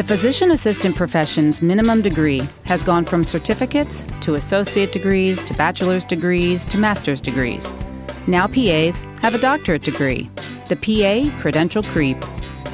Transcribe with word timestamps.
The 0.00 0.16
physician 0.16 0.52
assistant 0.52 0.96
profession's 0.96 1.60
minimum 1.60 2.00
degree 2.00 2.40
has 2.64 2.82
gone 2.82 3.04
from 3.04 3.22
certificates 3.22 4.02
to 4.22 4.36
associate 4.36 4.92
degrees 4.92 5.42
to 5.42 5.52
bachelor's 5.52 6.06
degrees 6.06 6.64
to 6.64 6.78
master's 6.78 7.20
degrees. 7.20 7.70
Now 8.26 8.46
PAs 8.46 9.02
have 9.20 9.34
a 9.34 9.38
doctorate 9.38 9.82
degree, 9.82 10.30
the 10.70 10.76
PA 10.76 11.38
Credential 11.42 11.82
Creep. 11.82 12.16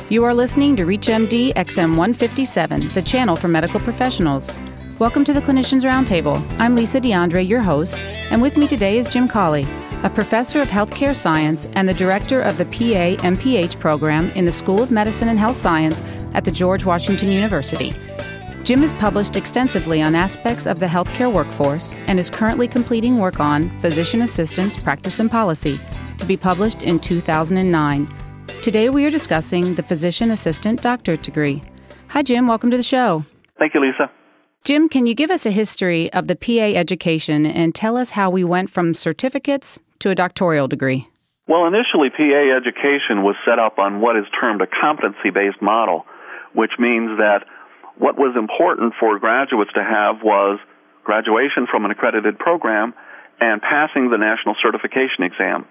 You 0.09 0.23
are 0.23 0.35
listening 0.35 0.77
to 0.77 0.85
ReachMD 0.85 1.55
XM 1.55 1.97
157, 1.97 2.93
the 2.93 3.03
channel 3.03 3.35
for 3.35 3.49
medical 3.49 3.81
professionals. 3.81 4.53
Welcome 5.01 5.25
to 5.25 5.33
the 5.33 5.41
Clinicians 5.41 5.83
Roundtable. 5.83 6.41
I'm 6.61 6.77
Lisa 6.77 7.01
DeAndre, 7.01 7.49
your 7.49 7.61
host, 7.61 7.99
and 8.31 8.41
with 8.41 8.57
me 8.57 8.69
today 8.69 8.99
is 8.99 9.09
Jim 9.09 9.27
Cawley, 9.27 9.67
a 10.05 10.11
professor 10.11 10.63
of 10.63 10.69
healthcare 10.69 11.17
science 11.17 11.67
and 11.73 11.89
the 11.89 11.95
director 11.95 12.41
of 12.41 12.57
the 12.57 12.67
PA 12.67 13.21
MPH 13.25 13.81
program 13.81 14.31
in 14.37 14.45
the 14.45 14.53
School 14.53 14.81
of 14.81 14.93
Medicine 14.93 15.29
and 15.29 15.39
Health 15.39 15.57
Science 15.57 16.01
at 16.37 16.45
the 16.45 16.53
George 16.53 16.85
Washington 16.85 17.29
University. 17.29 17.93
Jim 18.63 18.83
has 18.83 18.93
published 18.95 19.37
extensively 19.37 20.03
on 20.03 20.15
aspects 20.15 20.67
of 20.67 20.79
the 20.79 20.87
healthcare 20.87 21.33
workforce 21.33 21.93
and 22.07 22.19
is 22.21 22.31
currently 22.31 22.69
completing 22.69 23.19
work 23.19 23.41
on 23.41 23.77
physician 23.81 24.23
assistants, 24.23 24.77
practice 24.77 25.19
and 25.19 25.31
policy 25.31 25.81
to 26.19 26.27
be 26.27 26.37
published 26.37 26.83
in 26.83 27.01
2009. 27.01 28.13
Today 28.63 28.89
we 28.89 29.05
are 29.05 29.11
discussing 29.11 29.75
the 29.75 29.83
physician 29.83 30.31
assistant 30.31 30.83
doctorate 30.83 31.23
degree. 31.23 31.63
Hi, 32.09 32.23
Jim. 32.23 32.47
Welcome 32.47 32.71
to 32.71 32.77
the 32.77 32.83
show. 32.83 33.25
Thank 33.59 33.75
you, 33.75 33.81
Lisa. 33.81 34.11
Jim, 34.65 34.89
can 34.89 35.07
you 35.07 35.15
give 35.15 35.31
us 35.31 35.47
a 35.47 35.53
history 35.53 36.13
of 36.13 36.27
the 36.27 36.35
PA 36.35 36.77
education 36.77 37.47
and 37.47 37.73
tell 37.73 37.97
us 37.97 38.11
how 38.11 38.31
we 38.31 38.43
went 38.43 38.69
from 38.69 38.95
certificates 38.95 39.79
to 40.01 40.11
a 40.11 40.15
doctoral 40.15 40.67
degree? 40.67 41.09
Well, 41.47 41.67
initially, 41.67 42.11
PA 42.11 42.57
education 42.57 43.23
was 43.23 43.37
set 43.45 43.61
up 43.61 43.79
on 43.79 44.01
what 44.01 44.17
is 44.17 44.25
termed 44.41 44.63
a 44.63 44.67
competency 44.67 45.31
based 45.31 45.63
model, 45.63 46.05
which 46.57 46.73
means 46.79 47.19
that 47.19 47.45
what 48.01 48.17
was 48.17 48.35
important 48.35 48.95
for 48.99 49.19
graduates 49.19 49.73
to 49.75 49.85
have 49.85 50.25
was 50.25 50.59
graduation 51.05 51.69
from 51.71 51.85
an 51.85 51.91
accredited 51.91 52.39
program 52.39 52.95
and 53.41 53.61
passing 53.61 54.09
the 54.09 54.17
national 54.17 54.57
certification 54.63 55.23
exam. 55.23 55.67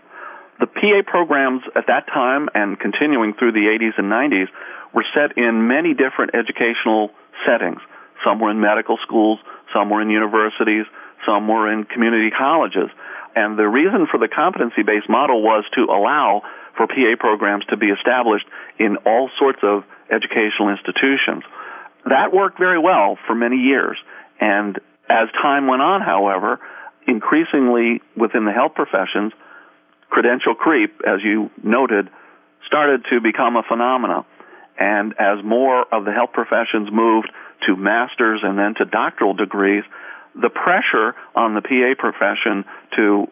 The 0.60 0.68
PA 0.68 1.02
programs 1.06 1.64
at 1.76 1.88
that 1.88 2.06
time 2.08 2.50
and 2.54 2.80
continuing 2.80 3.34
through 3.34 3.54
the 3.54 3.66
80s 3.66 3.98
and 3.98 4.14
90s 4.14 4.48
were 4.94 5.04
set 5.14 5.38
in 5.38 5.68
many 5.68 5.94
different 5.94 6.36
educational 6.36 7.10
settings. 7.46 7.82
Some 8.24 8.40
were 8.40 8.52
in 8.52 8.62
medical 8.62 8.98
schools, 9.02 9.40
some 9.74 9.90
were 9.90 10.02
in 10.02 10.10
universities, 10.10 10.86
some 11.26 11.48
were 11.48 11.72
in 11.74 11.84
community 11.84 12.30
colleges. 12.30 12.90
And 13.36 13.58
the 13.58 13.68
reason 13.68 14.08
for 14.10 14.18
the 14.18 14.30
competency 14.30 14.84
based 14.84 15.10
model 15.10 15.42
was 15.42 15.66
to 15.76 15.90
allow 15.90 16.44
for 16.78 16.88
PA 16.88 17.18
programs 17.20 17.66
to 17.66 17.76
be 17.76 17.88
established 17.88 18.46
in 18.80 18.98
all 19.06 19.30
sorts 19.38 19.60
of 19.64 19.84
educational 20.10 20.70
institutions. 20.70 21.44
That 22.06 22.34
worked 22.34 22.60
very 22.60 22.80
well 22.80 23.18
for 23.26 23.36
many 23.36 23.58
years. 23.58 23.98
And 24.40 24.78
as 25.10 25.30
time 25.42 25.68
went 25.68 25.82
on, 25.82 26.02
however, 26.02 26.60
increasingly 27.08 28.02
within 28.16 28.46
the 28.46 28.52
health 28.52 28.74
professions, 28.76 29.34
credential 30.10 30.56
creep, 30.56 31.02
as 31.08 31.22
you 31.24 31.50
noted, 31.64 32.10
started 32.66 33.06
to 33.12 33.22
become 33.22 33.56
a 33.56 33.64
phenomena. 33.64 34.26
And 34.78 35.14
as 35.20 35.44
more 35.44 35.86
of 35.94 36.06
the 36.06 36.12
health 36.12 36.34
professions 36.34 36.90
moved 36.92 37.32
to 37.68 37.76
master's 37.76 38.42
and 38.44 38.58
then 38.58 38.76
to 38.76 38.86
doctoral 38.86 39.34
degrees, 39.34 39.84
the 40.36 40.50
pressure 40.50 41.16
on 41.36 41.56
the 41.56 41.62
PA 41.62 41.96
profession 41.98 42.66
to 42.96 43.28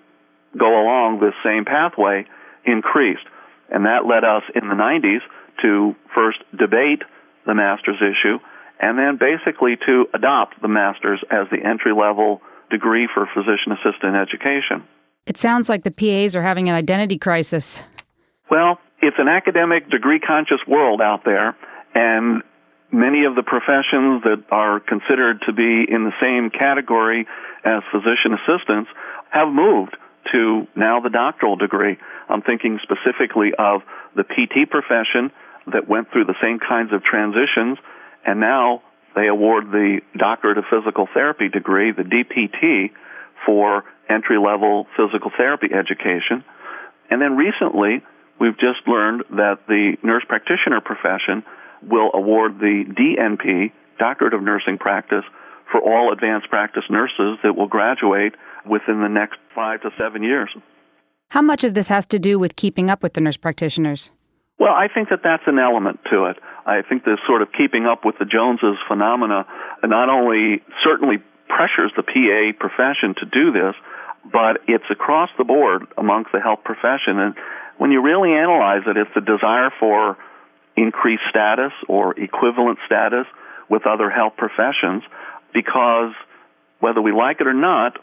go 0.57 0.81
along 0.81 1.19
this 1.19 1.33
same 1.43 1.65
pathway 1.65 2.25
increased. 2.65 3.25
And 3.69 3.85
that 3.85 4.05
led 4.05 4.23
us 4.23 4.43
in 4.55 4.67
the 4.69 4.75
90s 4.75 5.21
to 5.61 5.95
first 6.13 6.39
debate 6.57 7.03
the 7.45 7.53
master's 7.53 8.01
issue 8.01 8.39
and 8.79 8.97
then 8.97 9.17
basically 9.17 9.77
to 9.85 10.05
adopt 10.13 10.61
the 10.61 10.67
master's 10.67 11.23
as 11.31 11.47
the 11.51 11.57
entry 11.63 11.93
level 11.93 12.41
degree 12.69 13.07
for 13.13 13.27
physician 13.33 13.71
assistant 13.71 14.15
education. 14.15 14.83
It 15.25 15.37
sounds 15.37 15.69
like 15.69 15.83
the 15.83 15.91
PAs 15.91 16.35
are 16.35 16.43
having 16.43 16.67
an 16.67 16.75
identity 16.75 17.17
crisis. 17.17 17.81
Well, 18.51 18.79
it's 19.01 19.15
an 19.19 19.29
academic 19.29 19.89
degree 19.89 20.19
conscious 20.19 20.59
world 20.67 21.01
out 21.01 21.23
there, 21.23 21.55
and 21.95 22.43
many 22.91 23.23
of 23.25 23.35
the 23.35 23.43
professions 23.43 24.23
that 24.23 24.43
are 24.51 24.79
considered 24.79 25.41
to 25.45 25.53
be 25.53 25.85
in 25.87 26.03
the 26.03 26.13
same 26.21 26.49
category 26.49 27.25
as 27.63 27.83
physician 27.91 28.33
assistants 28.33 28.89
have 29.31 29.47
moved 29.47 29.95
to 30.31 30.67
now 30.75 30.99
the 30.99 31.09
doctoral 31.09 31.55
degree. 31.55 31.97
I'm 32.27 32.41
thinking 32.41 32.79
specifically 32.83 33.51
of 33.57 33.81
the 34.15 34.23
PT 34.23 34.69
profession 34.69 35.31
that 35.71 35.87
went 35.87 36.11
through 36.11 36.25
the 36.25 36.35
same 36.41 36.59
kinds 36.59 36.93
of 36.93 37.03
transitions, 37.03 37.77
and 38.25 38.39
now 38.39 38.81
they 39.15 39.27
award 39.27 39.71
the 39.71 40.01
Doctorate 40.17 40.57
of 40.57 40.65
Physical 40.69 41.07
Therapy 41.13 41.49
degree, 41.49 41.91
the 41.91 42.03
DPT, 42.03 42.91
for 43.45 43.83
entry 44.09 44.37
level 44.37 44.87
physical 44.97 45.31
therapy 45.35 45.67
education. 45.73 46.43
And 47.09 47.21
then 47.21 47.35
recently, 47.35 48.01
we've 48.39 48.57
just 48.57 48.87
learned 48.87 49.23
that 49.31 49.59
the 49.67 49.97
nurse 50.03 50.23
practitioner 50.27 50.81
profession 50.81 51.43
will 51.81 52.11
award 52.13 52.59
the 52.59 52.85
DNP, 52.87 53.71
Doctorate 53.99 54.33
of 54.33 54.41
Nursing 54.41 54.77
Practice, 54.77 55.23
for 55.71 55.81
all 55.81 56.11
advanced 56.13 56.49
practice 56.49 56.83
nurses 56.89 57.37
that 57.43 57.55
will 57.55 57.67
graduate 57.67 58.33
within 58.69 59.01
the 59.01 59.09
next 59.09 59.39
five 59.55 59.81
to 59.81 59.89
seven 59.97 60.23
years. 60.23 60.49
How 61.29 61.41
much 61.41 61.63
of 61.63 61.73
this 61.73 61.87
has 61.87 62.05
to 62.07 62.19
do 62.19 62.37
with 62.37 62.55
keeping 62.55 62.89
up 62.89 63.01
with 63.01 63.13
the 63.13 63.21
nurse 63.21 63.37
practitioners? 63.37 64.11
Well, 64.59 64.71
I 64.71 64.87
think 64.93 65.09
that 65.09 65.21
that's 65.23 65.43
an 65.47 65.59
element 65.59 65.99
to 66.11 66.25
it. 66.25 66.37
I 66.65 66.81
think 66.87 67.03
this 67.03 67.19
sort 67.27 67.41
of 67.41 67.49
keeping 67.57 67.85
up 67.85 68.05
with 68.05 68.15
the 68.19 68.25
Joneses 68.25 68.77
phenomena 68.87 69.45
not 69.83 70.09
only 70.09 70.61
certainly 70.83 71.17
pressures 71.49 71.91
the 71.95 72.03
PA 72.03 72.57
profession 72.59 73.15
to 73.19 73.25
do 73.25 73.51
this, 73.51 73.75
but 74.31 74.61
it's 74.67 74.85
across 74.89 75.29
the 75.37 75.43
board 75.43 75.87
amongst 75.97 76.31
the 76.31 76.39
health 76.39 76.63
profession. 76.63 77.19
And 77.19 77.35
when 77.77 77.91
you 77.91 78.01
really 78.01 78.31
analyze 78.31 78.83
it, 78.87 78.95
it's 78.95 79.09
the 79.13 79.21
desire 79.21 79.69
for 79.79 80.17
increased 80.77 81.23
status 81.29 81.73
or 81.87 82.17
equivalent 82.19 82.79
status 82.85 83.25
with 83.69 83.85
other 83.85 84.09
health 84.09 84.33
professions 84.37 85.03
because 85.53 86.13
whether 86.79 87.01
we 87.01 87.11
like 87.11 87.41
it 87.41 87.47
or 87.47 87.53
not, 87.53 87.97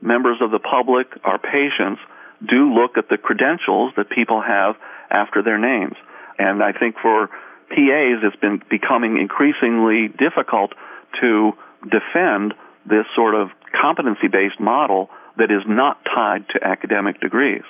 members 0.00 0.38
of 0.40 0.50
the 0.50 0.58
public, 0.58 1.06
our 1.24 1.38
patients, 1.38 2.00
do 2.46 2.74
look 2.74 2.98
at 2.98 3.08
the 3.08 3.16
credentials 3.16 3.92
that 3.96 4.10
people 4.10 4.42
have 4.42 4.74
after 5.12 5.42
their 5.42 5.58
names. 5.58 5.94
And 6.38 6.62
I 6.62 6.72
think 6.72 6.96
for 7.00 7.28
PAs, 7.68 8.20
it's 8.22 8.36
been 8.36 8.62
becoming 8.70 9.18
increasingly 9.18 10.08
difficult 10.08 10.72
to 11.20 11.52
defend 11.84 12.54
this 12.86 13.06
sort 13.14 13.34
of 13.34 13.50
competency 13.78 14.28
based 14.28 14.60
model 14.60 15.08
that 15.38 15.50
is 15.50 15.62
not 15.66 15.98
tied 16.04 16.48
to 16.50 16.64
academic 16.64 17.20
degrees. 17.20 17.62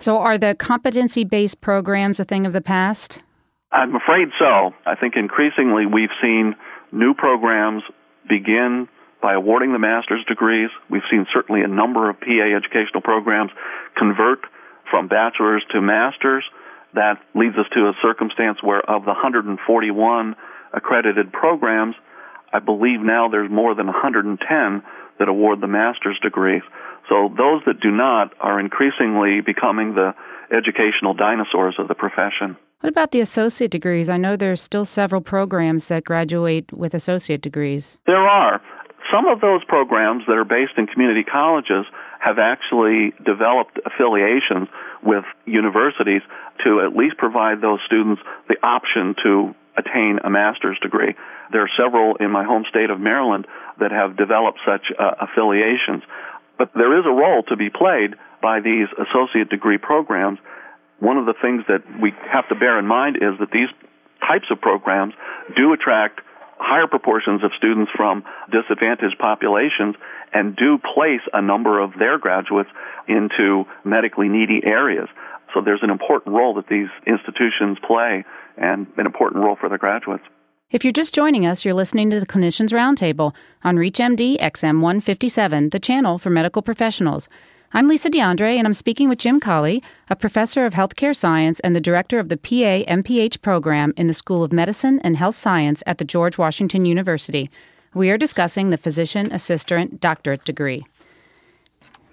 So, 0.00 0.18
are 0.18 0.38
the 0.38 0.54
competency 0.54 1.24
based 1.24 1.60
programs 1.60 2.20
a 2.20 2.24
thing 2.24 2.46
of 2.46 2.52
the 2.52 2.60
past? 2.60 3.20
I'm 3.72 3.94
afraid 3.96 4.28
so. 4.38 4.72
I 4.86 4.94
think 4.94 5.14
increasingly 5.16 5.86
we've 5.86 6.14
seen 6.22 6.54
new 6.92 7.14
programs 7.14 7.82
begin 8.28 8.88
by 9.20 9.34
awarding 9.34 9.72
the 9.72 9.78
master's 9.78 10.24
degrees. 10.26 10.70
We've 10.88 11.02
seen 11.10 11.26
certainly 11.32 11.62
a 11.62 11.68
number 11.68 12.08
of 12.08 12.20
PA 12.20 12.56
educational 12.56 13.02
programs 13.02 13.50
convert 13.96 14.40
from 14.90 15.08
bachelor's 15.08 15.64
to 15.72 15.80
master's. 15.80 16.44
That 16.94 17.20
leads 17.34 17.56
us 17.56 17.66
to 17.74 17.88
a 17.88 17.92
circumstance 18.02 18.58
where 18.62 18.80
of 18.80 19.02
the 19.02 19.12
141 19.12 20.36
accredited 20.72 21.32
programs, 21.32 21.94
I 22.52 22.60
believe 22.60 23.00
now 23.00 23.28
there's 23.28 23.50
more 23.50 23.74
than 23.74 23.86
110 23.86 24.82
that 25.18 25.28
award 25.28 25.60
the 25.60 25.66
master's 25.66 26.18
degrees. 26.22 26.62
So 27.08 27.32
those 27.36 27.62
that 27.66 27.80
do 27.80 27.90
not 27.90 28.32
are 28.40 28.60
increasingly 28.60 29.40
becoming 29.40 29.94
the 29.94 30.14
educational 30.50 31.14
dinosaurs 31.14 31.76
of 31.78 31.88
the 31.88 31.94
profession. 31.94 32.56
What 32.80 32.90
about 32.90 33.10
the 33.10 33.20
associate 33.20 33.70
degrees? 33.70 34.08
I 34.08 34.18
know 34.18 34.36
there's 34.36 34.62
still 34.62 34.84
several 34.84 35.20
programs 35.20 35.86
that 35.86 36.04
graduate 36.04 36.72
with 36.72 36.94
associate 36.94 37.42
degrees. 37.42 37.98
There 38.06 38.16
are. 38.16 38.62
Some 39.12 39.26
of 39.26 39.40
those 39.40 39.64
programs 39.64 40.24
that 40.26 40.36
are 40.36 40.44
based 40.44 40.72
in 40.76 40.86
community 40.86 41.24
colleges 41.24 41.86
have 42.20 42.38
actually 42.38 43.14
developed 43.24 43.80
affiliations 43.84 44.68
with 45.02 45.24
universities 45.46 46.22
to 46.64 46.80
at 46.80 46.96
least 46.96 47.16
provide 47.16 47.60
those 47.60 47.80
students 47.86 48.22
the 48.48 48.56
option 48.62 49.14
to 49.22 49.54
attain 49.76 50.18
a 50.24 50.30
master's 50.30 50.78
degree. 50.80 51.14
There 51.52 51.62
are 51.62 51.70
several 51.78 52.16
in 52.16 52.30
my 52.30 52.44
home 52.44 52.64
state 52.68 52.90
of 52.90 52.98
Maryland 53.00 53.46
that 53.78 53.92
have 53.92 54.16
developed 54.16 54.58
such 54.66 54.82
uh, 54.98 55.14
affiliations. 55.20 56.02
But 56.58 56.72
there 56.74 56.98
is 56.98 57.06
a 57.06 57.10
role 57.10 57.44
to 57.44 57.56
be 57.56 57.70
played 57.70 58.14
by 58.42 58.60
these 58.60 58.88
associate 58.98 59.48
degree 59.48 59.78
programs. 59.78 60.38
One 60.98 61.16
of 61.16 61.26
the 61.26 61.34
things 61.40 61.64
that 61.68 61.82
we 62.00 62.12
have 62.30 62.48
to 62.48 62.56
bear 62.56 62.78
in 62.78 62.86
mind 62.86 63.16
is 63.16 63.38
that 63.38 63.50
these 63.52 63.68
types 64.26 64.46
of 64.50 64.60
programs 64.60 65.14
do 65.56 65.72
attract 65.72 66.20
higher 66.58 66.86
proportions 66.86 67.44
of 67.44 67.52
students 67.56 67.90
from 67.96 68.24
disadvantaged 68.50 69.18
populations 69.18 69.94
and 70.32 70.56
do 70.56 70.78
place 70.78 71.22
a 71.32 71.40
number 71.40 71.80
of 71.80 71.92
their 71.98 72.18
graduates 72.18 72.70
into 73.06 73.64
medically 73.84 74.28
needy 74.28 74.60
areas. 74.64 75.08
So 75.54 75.60
there's 75.64 75.82
an 75.82 75.90
important 75.90 76.34
role 76.34 76.54
that 76.54 76.68
these 76.68 76.88
institutions 77.06 77.78
play 77.86 78.24
and 78.56 78.86
an 78.96 79.06
important 79.06 79.42
role 79.44 79.56
for 79.58 79.68
their 79.68 79.78
graduates. 79.78 80.24
If 80.70 80.84
you're 80.84 80.92
just 80.92 81.14
joining 81.14 81.46
us, 81.46 81.64
you're 81.64 81.72
listening 81.72 82.10
to 82.10 82.20
the 82.20 82.26
Clinicians 82.26 82.72
Roundtable 82.72 83.34
on 83.64 83.76
ReachMD 83.76 84.38
XM 84.38 84.80
157, 84.82 85.70
the 85.70 85.78
channel 85.78 86.18
for 86.18 86.28
medical 86.28 86.60
professionals. 86.60 87.26
I'm 87.70 87.86
Lisa 87.86 88.08
DeAndre, 88.08 88.56
and 88.56 88.66
I'm 88.66 88.72
speaking 88.72 89.10
with 89.10 89.18
Jim 89.18 89.40
Cawley, 89.40 89.82
a 90.08 90.16
professor 90.16 90.64
of 90.64 90.72
healthcare 90.72 91.14
science 91.14 91.60
and 91.60 91.76
the 91.76 91.82
director 91.82 92.18
of 92.18 92.30
the 92.30 92.38
PA 92.38 92.90
MPH 92.90 93.42
program 93.42 93.92
in 93.94 94.06
the 94.06 94.14
School 94.14 94.42
of 94.42 94.54
Medicine 94.54 95.00
and 95.04 95.18
Health 95.18 95.36
Science 95.36 95.82
at 95.86 95.98
the 95.98 96.04
George 96.06 96.38
Washington 96.38 96.86
University. 96.86 97.50
We 97.92 98.08
are 98.08 98.16
discussing 98.16 98.70
the 98.70 98.78
physician 98.78 99.30
assistant 99.30 100.00
doctorate 100.00 100.46
degree. 100.46 100.86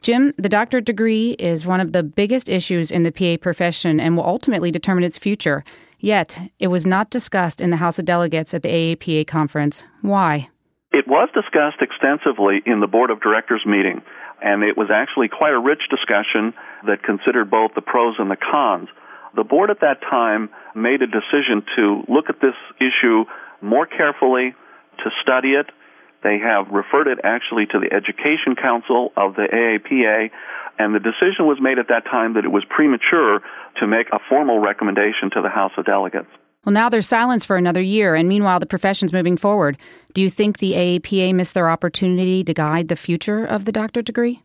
Jim, 0.02 0.34
the 0.38 0.50
doctorate 0.50 0.84
degree 0.84 1.38
is 1.40 1.66
one 1.66 1.80
of 1.80 1.94
the 1.94 2.04
biggest 2.04 2.50
issues 2.50 2.92
in 2.92 3.04
the 3.04 3.12
PA 3.12 3.42
profession 3.42 4.02
and 4.02 4.18
will 4.18 4.26
ultimately 4.26 4.72
determine 4.72 5.06
its 5.06 5.18
future. 5.18 5.64
Yet, 6.02 6.38
it 6.60 6.68
was 6.68 6.86
not 6.86 7.10
discussed 7.10 7.62
in 7.62 7.70
the 7.70 7.78
House 7.78 7.98
of 7.98 8.04
Delegates 8.04 8.54
at 8.54 8.62
the 8.62 8.70
AAPA 8.70 9.26
conference. 9.28 9.86
Why? 10.02 10.50
It 10.92 11.08
was 11.08 11.30
discussed 11.34 11.82
extensively 11.82 12.62
in 12.66 12.82
the 12.82 12.88
Board 12.88 13.10
of 13.10 13.22
Directors 13.22 13.64
meeting 13.66 14.02
and 14.42 14.64
it 14.64 14.78
was 14.78 14.90
actually 14.92 15.28
quite 15.30 15.54
a 15.54 15.60
rich 15.60 15.82
discussion 15.90 16.54
that 16.88 17.04
considered 17.04 17.50
both 17.50 17.72
the 17.76 17.82
pros 17.82 18.16
and 18.20 18.30
the 18.30 18.38
cons. 18.38 18.90
The 19.36 19.44
board 19.44 19.70
at 19.70 19.82
that 19.82 20.02
time 20.02 20.50
made 20.76 21.02
a 21.02 21.08
decision 21.08 21.64
to 21.76 22.04
look 22.08 22.30
at 22.30 22.40
this 22.40 22.56
issue 22.80 23.26
more 23.62 23.86
carefully, 23.86 24.56
to 25.04 25.10
study 25.22 25.50
it. 25.50 25.68
They 26.24 26.40
have 26.40 26.70
referred 26.70 27.08
it 27.08 27.20
actually 27.24 27.66
to 27.68 27.80
the 27.80 27.92
Education 27.92 28.56
Council 28.56 29.12
of 29.18 29.36
the 29.36 29.48
AAPA, 29.52 30.32
and 30.80 30.96
the 30.96 31.00
decision 31.00 31.46
was 31.46 31.60
made 31.62 31.80
at 31.80 31.90
that 31.90 32.06
time 32.06 32.34
that 32.34 32.46
it 32.46 32.52
was 32.52 32.64
premature 32.70 33.42
to 33.80 33.88
make 33.88 34.08
a 34.12 34.20
formal 34.30 34.60
recommendation 34.60 35.30
to 35.34 35.42
the 35.42 35.50
House 35.50 35.72
of 35.78 35.86
Delegates. 35.86 36.32
Well, 36.66 36.74
now 36.74 36.90
there's 36.90 37.08
silence 37.08 37.46
for 37.46 37.58
another 37.58 37.82
year, 37.82 38.16
and 38.16 38.28
meanwhile, 38.28 38.60
the 38.60 38.66
profession's 38.66 39.14
moving 39.14 39.38
forward. 39.38 39.78
Do 40.14 40.22
you 40.24 40.32
think 40.32 40.58
the 40.58 40.74
AAPA 40.74 41.36
missed 41.36 41.54
their 41.54 41.70
opportunity 41.70 42.44
to 42.44 42.54
guide 42.56 42.88
the 42.88 42.96
future 42.96 43.46
of 43.46 43.66
the 43.66 43.72
doctorate 43.72 44.08
degree? 44.08 44.42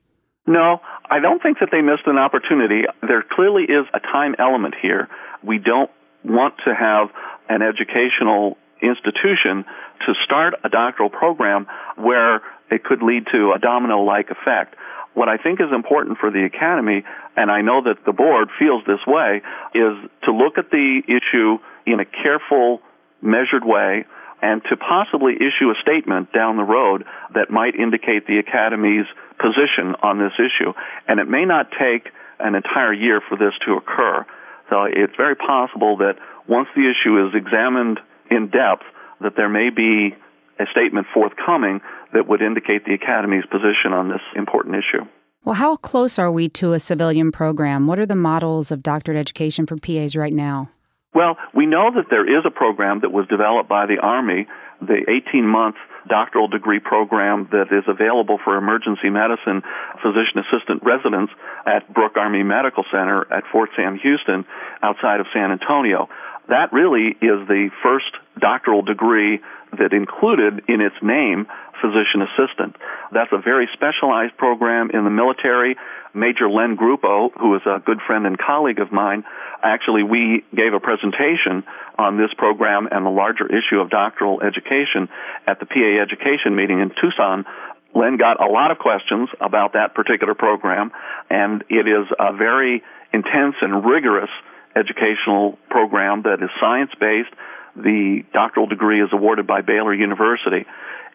No, 0.47 0.81
I 1.09 1.21
don't 1.21 1.43
think 1.43 1.61
that 1.61 1.71
they 1.73 1.81
missed 1.81 2.07
an 2.07 2.19
opportunity. 2.19 2.83
There 3.01 3.25
clearly 3.31 3.63
is 3.63 3.87
a 3.95 4.01
time 4.01 4.35
element 4.39 4.75
here. 4.81 5.09
We 5.43 5.59
don't 5.59 5.91
want 6.23 6.55
to 6.67 6.75
have 6.75 7.09
an 7.49 7.63
educational 7.63 8.59
institution 8.83 9.65
to 10.07 10.15
start 10.25 10.55
a 10.63 10.69
doctoral 10.69 11.09
program 11.09 11.67
where 11.97 12.43
it 12.71 12.85
could 12.85 13.03
lead 13.03 13.27
to 13.33 13.53
a 13.57 13.59
domino 13.59 14.03
like 14.03 14.29
effect. 14.31 14.75
What 15.15 15.29
I 15.29 15.39
think 15.39 15.61
is 15.61 15.73
important 15.75 16.19
for 16.19 16.31
the 16.31 16.45
Academy, 16.45 17.03
and 17.37 17.51
I 17.51 17.63
know 17.63 17.83
that 17.83 18.05
the 18.05 18.13
board 18.13 18.49
feels 18.59 18.85
this 18.87 19.05
way, 19.07 19.43
is 19.75 19.95
to 20.25 20.33
look 20.33 20.59
at 20.59 20.71
the 20.71 21.03
issue 21.09 21.59
in 21.93 22.01
a 22.01 22.05
careful, 22.05 22.81
measured 23.23 23.65
way 23.65 24.05
and 24.43 24.63
to 24.71 24.77
possibly 24.77 25.35
issue 25.35 25.71
a 25.71 25.75
statement 25.83 26.33
down 26.33 26.57
the 26.57 26.65
road 26.65 27.05
that 27.35 27.51
might 27.51 27.75
indicate 27.75 28.27
the 28.27 28.39
Academy's 28.39 29.07
position 29.39 29.95
on 30.03 30.19
this 30.19 30.33
issue. 30.39 30.73
And 31.07 31.21
it 31.21 31.29
may 31.29 31.45
not 31.45 31.71
take 31.73 32.09
an 32.39 32.55
entire 32.55 32.93
year 32.93 33.21
for 33.21 33.37
this 33.37 33.53
to 33.67 33.75
occur. 33.75 34.25
So 34.71 34.85
it's 34.85 35.15
very 35.17 35.37
possible 35.37 35.99
that 35.99 36.15
once 36.49 36.69
the 36.75 36.89
issue 36.89 37.27
is 37.27 37.35
examined 37.35 38.01
in 38.31 38.49
depth, 38.49 38.85
that 39.21 39.37
there 39.37 39.49
may 39.49 39.69
be 39.69 40.17
a 40.59 40.65
statement 40.71 41.07
forthcoming 41.13 41.81
that 42.13 42.29
would 42.29 42.41
indicate 42.41 42.85
the 42.85 42.95
Academy's 42.95 43.45
position 43.47 43.93
on 43.93 44.09
this 44.09 44.21
important 44.37 44.77
issue. 44.77 45.05
Well, 45.45 45.55
how 45.55 45.77
close 45.77 46.19
are 46.19 46.31
we 46.31 46.49
to 46.51 46.75
a 46.75 46.81
civilian 46.81 47.33
program? 47.33 47.87
What 47.87 47.99
are 47.99 48.07
the 48.07 48.15
models 48.15 48.71
of 48.71 48.83
doctorate 48.83 49.17
education 49.17 49.67
for 49.67 49.77
PAs 49.77 50.15
right 50.15 50.33
now? 50.33 50.71
Well, 51.13 51.37
we 51.55 51.67
know 51.67 51.91
that 51.95 52.07
there 52.09 52.23
is 52.23 52.45
a 52.47 52.51
program 52.51 53.01
that 53.01 53.11
was 53.11 53.27
developed 53.27 53.69
by 53.69 53.87
the 53.87 53.99
Army, 53.99 54.47
the 54.81 55.03
18 55.29 55.45
month 55.45 55.75
doctoral 56.09 56.47
degree 56.47 56.79
program 56.79 57.49
that 57.51 57.69
is 57.73 57.85
available 57.89 58.39
for 58.43 58.57
emergency 58.57 59.11
medicine 59.11 59.63
physician 60.01 60.39
assistant 60.39 60.83
residents 60.85 61.33
at 61.67 61.93
Brooke 61.93 62.17
Army 62.17 62.43
Medical 62.43 62.85
Center 62.91 63.27
at 63.33 63.45
Fort 63.51 63.71
Sam 63.77 63.99
Houston 63.99 64.47
outside 64.83 65.21
of 65.21 65.27
San 65.35 65.51
Antonio. 65.51 66.09
That 66.49 66.73
really 66.73 67.11
is 67.21 67.47
the 67.47 67.71
first 67.83 68.11
doctoral 68.39 68.83
degree 68.83 69.41
that 69.79 69.93
included 69.93 70.65
in 70.69 70.81
its 70.81 70.97
name 71.03 71.47
physician 71.81 72.23
assistant. 72.23 72.77
That's 73.13 73.33
a 73.33 73.39
very 73.39 73.69
specialized 73.73 74.37
program 74.37 74.91
in 74.93 75.05
the 75.05 75.11
military. 75.11 75.77
Major 76.13 76.51
Len 76.51 76.77
Grupo, 76.77 77.31
who 77.39 77.55
is 77.55 77.63
a 77.67 77.79
good 77.79 78.01
friend 78.05 78.27
and 78.27 78.37
colleague 78.37 78.81
of 78.81 78.91
mine, 78.91 79.25
actually 79.63 80.03
we 80.03 80.45
gave 80.55 80.75
a 80.75 80.81
presentation 80.81 81.63
on 81.99 82.19
this 82.19 82.35
program 82.37 82.89
and 82.91 83.07
the 83.07 83.11
larger 83.11 83.47
issue 83.47 83.79
of 83.79 83.91
doctoral 83.91 84.43
education 84.43 85.09
at 85.47 85.61
the 85.61 85.67
PA 85.67 86.03
education 86.03 86.57
meeting 86.57 86.81
in 86.81 86.91
Tucson 87.01 87.47
Len 87.95 88.17
got 88.17 88.41
a 88.41 88.47
lot 88.47 88.71
of 88.71 88.79
questions 88.79 89.29
about 89.41 89.73
that 89.73 89.95
particular 89.95 90.35
program, 90.35 90.93
and 91.29 91.65
it 91.69 91.89
is 91.89 92.07
a 92.19 92.33
very 92.37 92.83
intense 93.13 93.57
and 93.61 93.85
rigorous 93.85 94.31
educational 94.77 95.59
program 95.69 96.23
that 96.23 96.39
is 96.43 96.51
science 96.61 96.91
based. 97.01 97.31
The 97.77 98.25
doctoral 98.33 98.67
degree 98.67 99.03
is 99.03 99.11
awarded 99.13 99.47
by 99.47 99.61
Baylor 99.63 99.95
University. 99.95 100.67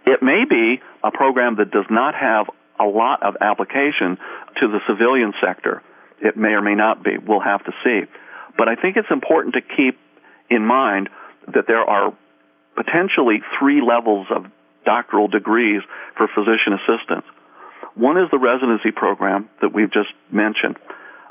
It 0.05 0.21
may 0.21 0.45
be 0.49 0.81
a 1.03 1.11
program 1.11 1.57
that 1.57 1.71
does 1.71 1.85
not 1.89 2.15
have 2.15 2.47
a 2.79 2.85
lot 2.85 3.23
of 3.23 3.37
application 3.41 4.17
to 4.59 4.67
the 4.67 4.79
civilian 4.87 5.33
sector. 5.41 5.81
It 6.21 6.37
may 6.37 6.49
or 6.49 6.61
may 6.61 6.75
not 6.75 7.03
be. 7.03 7.17
We'll 7.17 7.41
have 7.41 7.63
to 7.65 7.71
see. 7.83 8.01
But 8.57 8.67
I 8.69 8.75
think 8.75 8.97
it's 8.97 9.11
important 9.11 9.55
to 9.55 9.61
keep 9.61 9.97
in 10.49 10.65
mind 10.65 11.09
that 11.53 11.65
there 11.67 11.83
are 11.83 12.13
potentially 12.75 13.41
three 13.59 13.81
levels 13.81 14.27
of 14.29 14.45
doctoral 14.85 15.27
degrees 15.27 15.81
for 16.17 16.27
physician 16.27 16.73
assistants. 16.73 17.27
One 17.95 18.17
is 18.17 18.29
the 18.31 18.37
residency 18.37 18.91
program 18.91 19.49
that 19.61 19.73
we've 19.73 19.91
just 19.91 20.09
mentioned. 20.31 20.77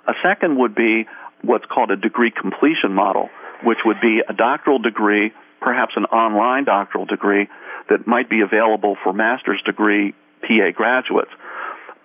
A 0.09 0.15
second 0.23 0.59
would 0.59 0.75
be 0.75 1.07
what's 1.43 1.65
called 1.67 1.91
a 1.91 1.97
degree 1.97 2.31
completion 2.31 2.93
model, 2.93 3.29
which 3.63 3.79
would 3.85 4.01
be 4.01 4.21
a 4.27 4.33
doctoral 4.33 4.79
degree, 4.79 5.33
perhaps 5.61 5.95
an 5.97 6.05
online 6.07 6.65
doctoral 6.65 7.05
degree, 7.05 7.49
that 7.89 8.07
might 8.07 8.29
be 8.29 8.41
available 8.41 8.97
for 9.03 9.13
master's 9.13 9.63
degree 9.63 10.15
PA 10.43 10.71
graduates. 10.75 11.31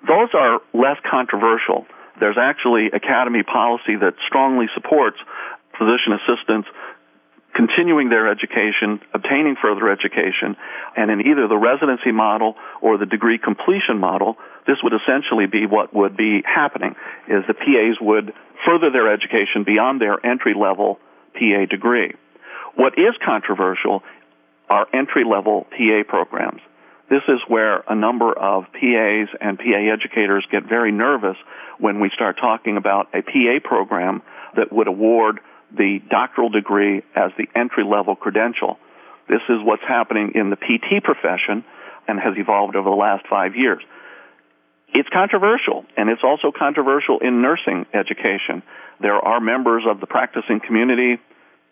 Those 0.07 0.29
are 0.33 0.61
less 0.73 0.97
controversial. 1.09 1.85
There's 2.19 2.37
actually 2.39 2.87
academy 2.87 3.43
policy 3.43 3.95
that 3.95 4.13
strongly 4.27 4.67
supports 4.75 5.17
physician 5.77 6.13
assistants 6.13 6.67
continuing 7.55 8.09
their 8.09 8.29
education, 8.29 9.01
obtaining 9.13 9.55
further 9.61 9.89
education, 9.91 10.55
and 10.95 11.09
in 11.11 11.21
either 11.27 11.47
the 11.47 11.57
residency 11.57 12.11
model 12.11 12.55
or 12.81 12.97
the 12.97 13.05
degree 13.05 13.37
completion 13.37 13.97
model, 13.99 14.37
this 14.67 14.77
would 14.83 14.93
essentially 14.93 15.47
be 15.47 15.65
what 15.65 15.93
would 15.93 16.15
be 16.15 16.43
happening 16.45 16.95
is 17.27 17.43
the 17.47 17.53
PAs 17.53 17.97
would 17.99 18.33
further 18.65 18.91
their 18.91 19.11
education 19.11 19.63
beyond 19.65 19.99
their 19.99 20.23
entry 20.25 20.53
level 20.53 20.99
PA 21.33 21.65
degree. 21.69 22.13
What 22.75 22.93
is 22.97 23.15
controversial 23.25 24.03
are 24.69 24.87
entry 24.93 25.23
level 25.23 25.65
PA 25.71 26.03
programs. 26.07 26.61
This 27.09 27.23
is 27.27 27.39
where 27.47 27.83
a 27.87 27.95
number 27.95 28.31
of 28.31 28.65
PAs 28.71 29.29
and 29.41 29.57
PA 29.57 29.91
educators 29.91 30.45
get 30.51 30.69
very 30.69 30.91
nervous 30.91 31.37
when 31.79 31.99
we 31.99 32.11
start 32.13 32.37
talking 32.39 32.77
about 32.77 33.07
a 33.15 33.23
PA 33.23 33.67
program 33.67 34.21
that 34.55 34.71
would 34.71 34.87
award 34.87 35.39
the 35.75 35.99
doctoral 36.09 36.49
degree 36.49 37.01
as 37.15 37.31
the 37.37 37.47
entry 37.55 37.83
level 37.83 38.15
credential. 38.15 38.77
This 39.27 39.41
is 39.49 39.57
what's 39.63 39.83
happening 39.87 40.33
in 40.35 40.51
the 40.51 40.55
PT 40.55 41.03
profession 41.03 41.63
and 42.07 42.19
has 42.19 42.33
evolved 42.37 42.75
over 42.75 42.89
the 42.89 42.95
last 42.95 43.25
five 43.27 43.55
years. 43.55 43.81
It's 44.93 45.09
controversial, 45.09 45.85
and 45.95 46.09
it's 46.09 46.23
also 46.23 46.51
controversial 46.57 47.19
in 47.19 47.41
nursing 47.41 47.85
education. 47.93 48.63
There 48.99 49.15
are 49.15 49.39
members 49.39 49.83
of 49.87 49.99
the 49.99 50.07
practicing 50.07 50.59
community, 50.59 51.21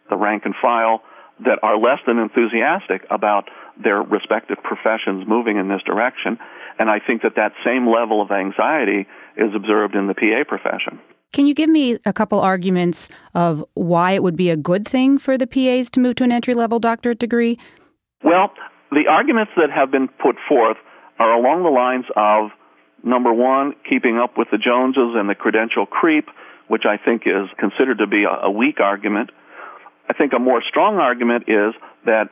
the 0.10 0.16
rank 0.16 0.44
and 0.46 0.54
file, 0.62 1.02
that 1.46 1.60
are 1.64 1.78
less 1.78 2.00
than 2.06 2.18
enthusiastic 2.20 3.06
about 3.10 3.50
their 3.82 4.02
respective 4.02 4.58
professions 4.64 5.28
moving 5.28 5.58
in 5.58 5.68
this 5.68 5.82
direction. 5.86 6.38
And 6.80 6.90
I 6.90 7.00
think 7.00 7.22
that 7.24 7.36
that 7.36 7.54
same 7.66 7.88
level 7.88 8.22
of 8.22 8.32
anxiety 8.32 9.08
is 9.36 9.54
observed 9.56 9.96
in 9.96 10.08
the 10.08 10.14
PA 10.14 10.44
profession. 10.48 11.00
Can 11.34 11.46
you 11.46 11.54
give 11.54 11.70
me 11.70 11.98
a 12.06 12.14
couple 12.14 12.40
arguments 12.40 13.10
of 13.34 13.64
why 13.74 14.14
it 14.14 14.24
would 14.24 14.38
be 14.38 14.50
a 14.50 14.58
good 14.58 14.88
thing 14.88 15.18
for 15.18 15.38
the 15.38 15.46
PAs 15.46 15.90
to 15.92 16.00
move 16.00 16.16
to 16.16 16.24
an 16.24 16.32
entry 16.32 16.54
level 16.54 16.80
doctorate 16.80 17.20
degree? 17.20 17.60
Well, 18.24 18.52
the 18.92 19.06
arguments 19.10 19.52
that 19.58 19.70
have 19.70 19.92
been 19.92 20.08
put 20.08 20.38
forth 20.48 20.78
are 21.20 21.34
along 21.34 21.64
the 21.64 21.70
lines 21.70 22.06
of 22.16 22.52
number 23.08 23.34
one, 23.34 23.74
keeping 23.90 24.18
up 24.18 24.38
with 24.38 24.50
the 24.52 24.58
Joneses 24.58 25.16
and 25.16 25.30
the 25.30 25.36
credential 25.36 25.86
creep, 25.86 26.28
which 26.68 26.84
I 26.86 26.98
think 26.98 27.24
is 27.26 27.50
considered 27.58 28.00
to 28.00 28.08
be 28.08 28.26
a, 28.30 28.52
weak 28.52 28.80
argument. 28.80 29.32
I 30.10 30.14
think 30.14 30.34
a 30.34 30.40
more 30.40 30.62
strong 30.68 30.98
argument 30.98 31.46
is 31.48 31.74
that 32.06 32.30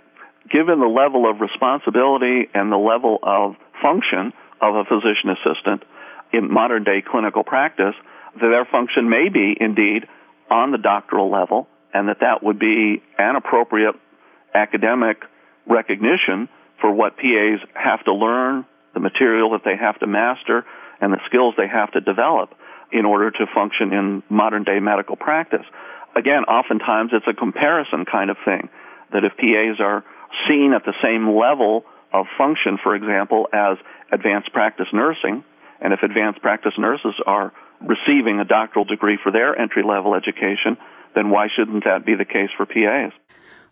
given 0.52 0.80
the 0.80 0.88
level 0.88 1.30
of 1.30 1.42
responsibility 1.42 2.50
and 2.54 2.72
the 2.72 2.78
level 2.78 3.20
of 3.24 3.56
function 3.82 4.34
of 4.62 4.76
a 4.76 4.84
physician 4.86 5.32
assistant 5.32 5.84
in 6.32 6.52
modern 6.52 6.84
day 6.84 7.02
clinical 7.02 7.44
practice, 7.44 7.96
that 8.36 8.48
their 8.48 8.66
function 8.66 9.10
may 9.10 9.30
be 9.30 9.56
indeed 9.60 10.06
on 10.50 10.72
the 10.72 10.78
doctoral 10.78 11.32
level 11.32 11.68
and 11.94 12.10
that 12.10 12.20
that 12.20 12.44
would 12.44 12.60
be 12.60 13.02
an 13.18 13.36
appropriate 13.36 13.96
academic 14.54 15.24
recognition 15.66 16.50
for 16.82 16.92
what 16.92 17.16
PAs 17.16 17.60
have 17.74 18.04
to 18.04 18.14
learn, 18.14 18.66
the 18.96 19.00
material 19.00 19.52
that 19.52 19.62
they 19.64 19.78
have 19.78 20.00
to 20.00 20.08
master, 20.08 20.66
and 21.00 21.14
the 21.14 21.20
skills 21.28 21.54
they 21.58 21.68
have 21.68 21.92
to 21.92 22.02
develop 22.02 22.56
in 22.92 23.06
order 23.06 23.30
to 23.30 23.46
function 23.54 23.94
in 23.94 24.24
modern 24.30 24.64
day 24.64 24.80
medical 24.80 25.16
practice. 25.16 25.66
Again, 26.16 26.46
oftentimes 26.46 27.12
it's 27.14 27.28
a 27.28 27.34
comparison 27.34 28.06
kind 28.06 28.32
of 28.32 28.38
thing 28.44 28.70
that 29.12 29.24
if 29.24 29.34
PAs 29.38 29.80
are 29.80 30.04
seen 30.48 30.74
at 30.74 30.86
the 30.86 30.94
same 31.04 31.36
level 31.36 31.86
of 32.14 32.26
function, 32.38 32.80
for 32.82 32.96
example, 32.96 33.48
as 33.54 33.78
advanced 34.12 34.52
practice 34.54 34.88
nursing, 34.94 35.44
and 35.82 35.94
if 35.94 36.02
advanced 36.02 36.42
practice 36.42 36.74
nurses 36.78 37.14
are 37.28 37.52
receiving 37.82 38.40
a 38.40 38.46
doctoral 38.46 38.86
degree 38.86 39.20
for 39.22 39.32
their 39.32 39.60
entry 39.60 39.84
level 39.84 40.16
education, 40.16 40.78
then 41.14 41.30
why 41.30 41.48
shouldn't 41.54 41.84
that 41.84 42.06
be 42.06 42.16
the 42.16 42.26
case 42.26 42.50
for 42.56 42.66
PAs? 42.66 43.12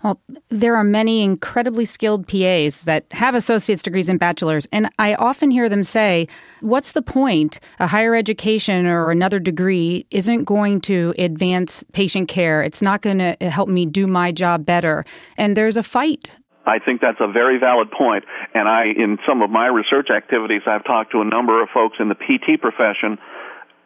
Well, 0.03 0.19
there 0.49 0.75
are 0.75 0.83
many 0.83 1.23
incredibly 1.23 1.85
skilled 1.85 2.27
PAs 2.27 2.81
that 2.81 3.05
have 3.11 3.35
associate's 3.35 3.81
degrees 3.81 4.09
and 4.09 4.19
bachelor's, 4.19 4.67
and 4.71 4.89
I 4.99 5.15
often 5.15 5.49
hear 5.49 5.69
them 5.69 5.83
say, 5.83 6.27
What's 6.59 6.91
the 6.91 7.01
point? 7.01 7.59
A 7.79 7.87
higher 7.87 8.15
education 8.15 8.85
or 8.85 9.11
another 9.11 9.39
degree 9.39 10.05
isn't 10.11 10.43
going 10.43 10.81
to 10.81 11.13
advance 11.17 11.83
patient 11.93 12.27
care. 12.27 12.61
It's 12.63 12.81
not 12.81 13.01
going 13.01 13.19
to 13.19 13.35
help 13.49 13.69
me 13.69 13.85
do 13.85 14.07
my 14.07 14.31
job 14.31 14.65
better. 14.65 15.05
And 15.37 15.57
there's 15.57 15.77
a 15.77 15.83
fight 15.83 16.31
I 16.65 16.79
think 16.79 17.01
that's 17.01 17.19
a 17.19 17.27
very 17.27 17.59
valid 17.59 17.91
point. 17.91 18.23
And 18.53 18.67
I, 18.67 18.85
in 18.85 19.17
some 19.27 19.41
of 19.41 19.49
my 19.49 19.67
research 19.67 20.07
activities, 20.09 20.61
I've 20.65 20.85
talked 20.85 21.11
to 21.11 21.21
a 21.21 21.25
number 21.25 21.61
of 21.61 21.69
folks 21.73 21.97
in 21.99 22.07
the 22.07 22.15
PT 22.15 22.61
profession, 22.61 23.17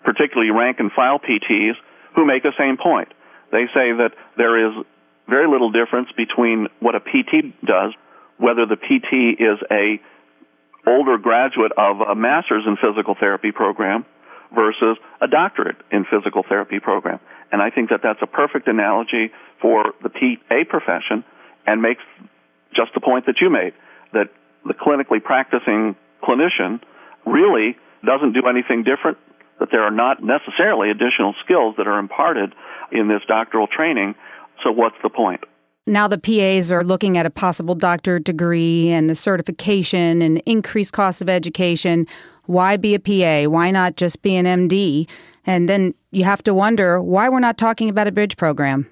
particularly 0.04 0.52
rank 0.52 0.80
and 0.80 0.92
file 0.92 1.20
PTs, 1.20 1.74
who 2.16 2.26
make 2.26 2.44
the 2.44 2.54
same 2.58 2.78
point. 2.78 3.10
They 3.52 3.66
say 3.74 3.98
that 3.98 4.12
there 4.38 4.68
is 4.68 4.86
very 5.30 5.48
little 5.48 5.72
difference 5.72 6.10
between 6.16 6.68
what 6.80 6.96
a 6.96 7.00
PT 7.00 7.54
does, 7.66 7.94
whether 8.38 8.66
the 8.66 8.78
PT 8.78 9.40
is 9.42 9.60
a 9.72 10.00
older 10.88 11.18
graduate 11.18 11.72
of 11.78 12.00
a 12.00 12.16
master's 12.16 12.64
in 12.66 12.78
physical 12.78 13.16
therapy 13.20 13.52
program 13.52 14.06
versus 14.56 14.98
a 15.22 15.28
doctorate 15.28 15.76
in 15.92 16.06
physical 16.06 16.44
therapy 16.48 16.80
program. 16.80 17.20
And 17.52 17.62
I 17.62 17.70
think 17.70 17.90
that 17.90 18.02
that's 18.02 18.22
a 18.22 18.28
perfect 18.28 18.68
analogy 18.68 19.32
for 19.62 19.94
the 20.02 20.10
PA 20.10 20.64
profession 20.70 21.24
and 21.66 21.82
makes 21.82 22.04
just 22.74 22.94
the 22.94 23.02
point 23.02 23.26
that 23.26 23.36
you 23.42 23.50
made 23.50 23.74
that 24.14 24.30
the 24.66 24.74
clinically 24.74 25.24
practicing 25.24 25.96
clinician 26.24 26.82
really 27.26 27.78
doesn't 28.06 28.34
do 28.34 28.48
anything 28.48 28.84
different, 28.84 29.18
that 29.60 29.70
there 29.72 29.84
are 29.84 29.92
not 29.92 30.24
necessarily 30.24 30.92
additional 30.92 31.34
skills 31.44 31.76
that 31.78 31.88
are 31.88 32.00
imparted 32.00 32.54
in 32.92 33.08
this 33.08 33.22
doctoral 33.28 33.68
training. 33.68 34.16
So, 34.64 34.72
what's 34.72 34.96
the 35.04 35.10
point? 35.10 35.42
Now, 35.86 36.08
the 36.08 36.18
PAs 36.18 36.72
are 36.72 36.84
looking 36.84 37.18
at 37.18 37.26
a 37.26 37.30
possible 37.30 37.74
doctorate 37.74 38.26
degree 38.26 38.90
and 38.90 39.10
the 39.10 39.16
certification 39.16 40.22
and 40.22 40.40
increased 40.46 40.92
cost 40.92 41.22
of 41.22 41.30
education. 41.30 42.06
Why 42.46 42.76
be 42.76 42.94
a 42.94 43.00
PA? 43.00 43.50
Why 43.50 43.72
not 43.72 43.96
just 43.96 44.22
be 44.22 44.36
an 44.36 44.46
MD? 44.46 45.08
And 45.46 45.70
then 45.70 45.94
you 46.12 46.26
have 46.26 46.44
to 46.44 46.54
wonder 46.54 47.02
why 47.02 47.30
we're 47.30 47.40
not 47.40 47.58
talking 47.58 47.90
about 47.90 48.08
a 48.08 48.12
bridge 48.12 48.36
program. 48.36 48.86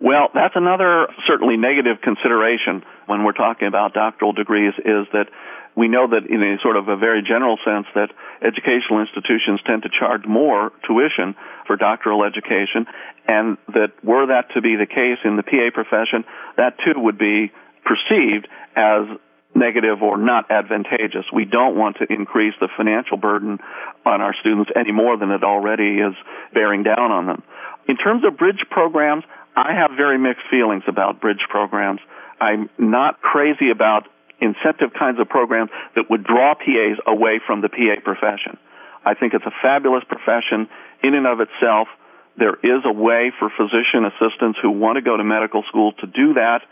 Well, 0.00 0.28
that's 0.34 0.54
another 0.54 1.06
certainly 1.26 1.56
negative 1.56 1.96
consideration 2.02 2.82
when 3.06 3.24
we're 3.24 3.32
talking 3.32 3.68
about 3.68 3.94
doctoral 3.94 4.32
degrees 4.32 4.74
is 4.84 5.06
that 5.14 5.28
we 5.76 5.88
know 5.88 6.06
that 6.08 6.26
in 6.30 6.42
a 6.42 6.58
sort 6.62 6.76
of 6.76 6.88
a 6.88 6.96
very 6.96 7.22
general 7.22 7.58
sense 7.64 7.86
that 7.94 8.10
educational 8.42 9.00
institutions 9.00 9.60
tend 9.66 9.82
to 9.82 9.88
charge 9.88 10.24
more 10.24 10.72
tuition 10.86 11.34
for 11.66 11.76
doctoral 11.76 12.24
education 12.24 12.86
and 13.26 13.58
that 13.68 13.92
were 14.04 14.26
that 14.26 14.52
to 14.54 14.60
be 14.60 14.76
the 14.76 14.86
case 14.86 15.18
in 15.24 15.36
the 15.36 15.42
PA 15.42 15.70
profession, 15.72 16.24
that 16.56 16.76
too 16.84 16.98
would 17.00 17.18
be 17.18 17.50
perceived 17.84 18.46
as 18.76 19.06
negative 19.54 20.02
or 20.02 20.16
not 20.16 20.50
advantageous. 20.50 21.24
We 21.32 21.44
don't 21.44 21.76
want 21.76 21.98
to 21.98 22.12
increase 22.12 22.54
the 22.60 22.68
financial 22.76 23.16
burden 23.16 23.58
on 24.04 24.20
our 24.20 24.34
students 24.40 24.70
any 24.76 24.92
more 24.92 25.16
than 25.16 25.30
it 25.30 25.44
already 25.44 25.98
is 25.98 26.14
bearing 26.52 26.82
down 26.82 27.10
on 27.10 27.26
them. 27.26 27.42
In 27.88 27.96
terms 27.96 28.24
of 28.24 28.36
bridge 28.36 28.64
programs, 28.70 29.24
I 29.56 29.72
have 29.74 29.92
very 29.96 30.18
mixed 30.18 30.44
feelings 30.50 30.82
about 30.88 31.20
bridge 31.20 31.46
programs. 31.48 32.00
I'm 32.40 32.68
not 32.78 33.20
crazy 33.20 33.70
about 33.70 34.08
incentive 34.44 34.92
kinds 34.98 35.18
of 35.20 35.28
programs 35.28 35.70
that 35.96 36.10
would 36.10 36.24
draw 36.24 36.54
PAs 36.54 36.98
away 37.06 37.40
from 37.46 37.60
the 37.60 37.68
PA 37.68 38.00
profession. 38.04 38.58
I 39.04 39.14
think 39.14 39.34
it's 39.34 39.44
a 39.44 39.52
fabulous 39.62 40.04
profession 40.04 40.68
in 41.02 41.14
and 41.14 41.26
of 41.26 41.40
itself. 41.40 41.88
There 42.36 42.54
is 42.54 42.82
a 42.84 42.92
way 42.92 43.32
for 43.38 43.50
physician 43.50 44.04
assistants 44.04 44.58
who 44.60 44.70
want 44.70 44.96
to 44.96 45.02
go 45.02 45.16
to 45.16 45.24
medical 45.24 45.62
school 45.68 45.92
to 46.00 46.06
do 46.06 46.34
that, 46.34 46.62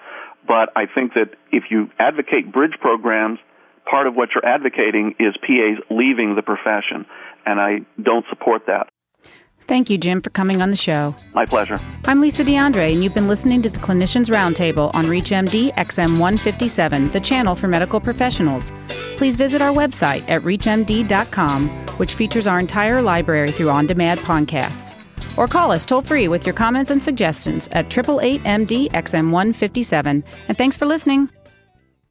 but 0.47 0.71
I 0.75 0.87
think 0.87 1.15
that 1.15 1.35
if 1.53 1.65
you 1.71 1.91
advocate 1.99 2.53
bridge 2.53 2.75
programs, 2.81 3.39
part 3.85 4.07
of 4.07 4.15
what 4.15 4.31
you're 4.35 4.47
advocating 4.47 5.15
is 5.19 5.35
PAs 5.41 5.79
leaving 5.91 6.35
the 6.35 6.43
profession, 6.43 7.07
and 7.47 7.61
I 7.61 7.81
don't 8.01 8.25
support 8.29 8.67
that. 8.67 8.92
Thank 9.67 9.89
you, 9.91 9.97
Jim, 9.97 10.21
for 10.21 10.31
coming 10.31 10.61
on 10.61 10.71
the 10.71 10.77
show. 10.77 11.15
My 11.35 11.47
pleasure. 11.47 11.79
I'm 12.05 12.21
Lisa 12.21 12.45
DeAndre, 12.45 12.93
and 12.93 13.03
you've 13.03 13.15
been 13.15 13.29
listening 13.29 13.63
to 13.63 13.71
the 13.71 13.79
Clinicians 13.79 14.29
Roundtable 14.29 14.95
on 14.95 15.07
ReachMD 15.07 15.73
XM 15.75 16.19
157, 16.19 17.11
the 17.13 17.21
channel 17.21 17.55
for 17.55 17.69
medical 17.69 18.01
professionals. 18.01 18.73
Please 19.17 19.37
visit 19.37 19.63
our 19.63 19.73
website 19.73 20.29
at 20.29 20.43
reachmd.com, 20.43 21.69
which 21.97 22.15
features 22.15 22.47
our 22.47 22.59
entire 22.59 23.03
library 23.03 23.53
through 23.53 23.71
on 23.71 23.87
demand 23.87 24.21
podcasts. 24.21 24.97
Or 25.37 25.47
call 25.47 25.71
us 25.71 25.87
toll 25.87 26.03
free 26.03 26.29
with 26.29 26.45
your 26.45 26.55
comments 26.55 26.91
and 26.91 27.03
suggestions 27.03 27.69
at 27.73 27.87
888 27.87 28.43
MD 28.43 28.91
XM 28.91 29.31
157. 29.31 30.25
And 30.49 30.59
thanks 30.59 30.77
for 30.77 30.87
listening. 30.87 31.31